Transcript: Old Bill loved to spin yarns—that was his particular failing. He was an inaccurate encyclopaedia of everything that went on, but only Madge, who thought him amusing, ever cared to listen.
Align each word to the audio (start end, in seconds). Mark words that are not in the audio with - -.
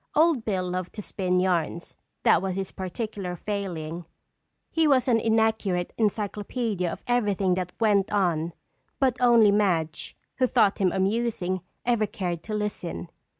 Old 0.15 0.43
Bill 0.43 0.67
loved 0.67 0.93
to 0.95 1.03
spin 1.03 1.39
yarns—that 1.39 2.41
was 2.41 2.55
his 2.55 2.71
particular 2.71 3.35
failing. 3.35 4.05
He 4.71 4.87
was 4.87 5.07
an 5.07 5.19
inaccurate 5.19 5.93
encyclopaedia 5.95 6.91
of 6.91 7.03
everything 7.05 7.53
that 7.53 7.71
went 7.79 8.11
on, 8.11 8.53
but 8.99 9.15
only 9.19 9.51
Madge, 9.51 10.17
who 10.39 10.47
thought 10.47 10.79
him 10.79 10.91
amusing, 10.91 11.61
ever 11.85 12.07
cared 12.07 12.41
to 12.45 12.55
listen. 12.55 13.11